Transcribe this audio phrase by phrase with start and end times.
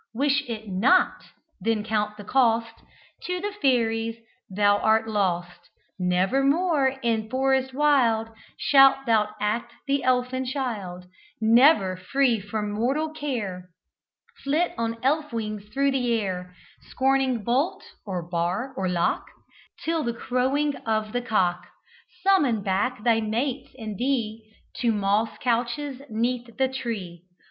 [0.15, 1.25] Wish it not!
[1.59, 2.77] then count the cost
[3.25, 4.17] To the Fairies
[4.49, 11.05] thou art lost, Never more in forest wild Shalt thou act the elfin child;
[11.39, 13.69] Never, free from mortal care,
[14.43, 16.55] Flit on elf wings through the air:
[16.89, 19.27] Scorning bolt, or bar, or lock,
[19.85, 21.67] Till the crowing of the cock
[22.23, 27.21] Summon back thy mates and thee To moss couches 'neath the tree.